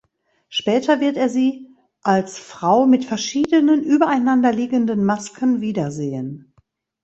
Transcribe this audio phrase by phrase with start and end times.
[0.49, 1.67] Später wird er sie
[2.01, 6.55] als Frau mit verschiedenen übereinander liegenden Masken wieder sehen.